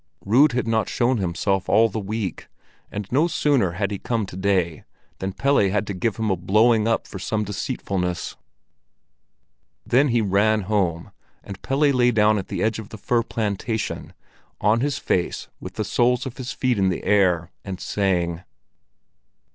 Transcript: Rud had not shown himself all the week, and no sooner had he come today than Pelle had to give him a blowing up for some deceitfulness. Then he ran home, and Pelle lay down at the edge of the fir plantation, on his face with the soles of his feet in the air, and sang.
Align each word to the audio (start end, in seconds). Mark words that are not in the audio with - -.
Rud 0.25 0.53
had 0.53 0.67
not 0.67 0.89
shown 0.89 1.17
himself 1.19 1.69
all 1.69 1.87
the 1.87 1.99
week, 1.99 2.47
and 2.91 3.07
no 3.11 3.27
sooner 3.27 3.73
had 3.73 3.91
he 3.91 3.99
come 3.99 4.25
today 4.25 4.83
than 5.19 5.31
Pelle 5.31 5.59
had 5.59 5.85
to 5.85 5.93
give 5.93 6.15
him 6.15 6.31
a 6.31 6.35
blowing 6.35 6.87
up 6.87 7.05
for 7.05 7.19
some 7.19 7.43
deceitfulness. 7.43 8.35
Then 9.85 10.07
he 10.07 10.19
ran 10.19 10.61
home, 10.61 11.11
and 11.43 11.61
Pelle 11.61 11.77
lay 11.91 12.09
down 12.09 12.39
at 12.39 12.47
the 12.47 12.63
edge 12.63 12.79
of 12.79 12.89
the 12.89 12.97
fir 12.97 13.21
plantation, 13.21 14.13
on 14.59 14.79
his 14.79 14.97
face 14.97 15.49
with 15.59 15.75
the 15.75 15.85
soles 15.85 16.25
of 16.25 16.37
his 16.37 16.51
feet 16.51 16.79
in 16.79 16.89
the 16.89 17.03
air, 17.03 17.51
and 17.63 17.79
sang. 17.79 18.41